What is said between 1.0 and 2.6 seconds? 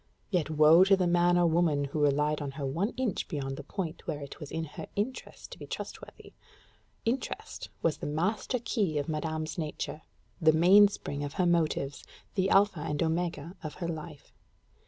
man or woman who relied on